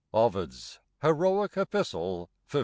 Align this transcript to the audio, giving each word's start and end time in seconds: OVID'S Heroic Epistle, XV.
OVID'S 0.15 0.79
Heroic 1.03 1.55
Epistle, 1.55 2.31
XV. 2.49 2.59